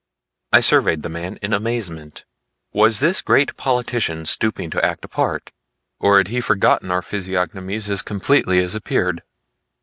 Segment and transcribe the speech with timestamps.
[0.51, 2.25] I surveyed the man in amazement.
[2.73, 5.51] Was this great politician stooping to act a part,
[5.99, 9.21] or had he forgotten our physiognomies as completely as appeared?